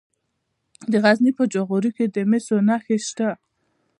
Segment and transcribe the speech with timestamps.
[0.91, 3.29] د غزني په جاغوري کې د مسو نښې شته.